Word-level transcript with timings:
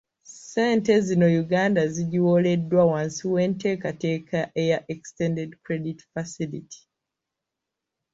Ssente 0.25 0.93
zino 1.07 1.27
Uganda 1.43 1.81
zigiwoleddwa 1.93 2.81
wansi 2.91 3.23
w'enteekateeka 3.33 4.39
eya 4.61 4.79
Extended 4.93 5.49
Credit 5.63 5.99
Facility. 6.13 6.79